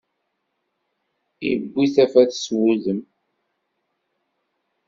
[1.51, 2.99] Iwwi tafat s wudem.